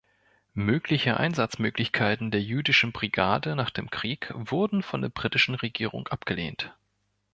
[0.55, 6.75] Mögliche Einsatzmöglichkeiten der jüdischen Brigade nach dem Krieg wurden von der britischen Regierung abgelehnt.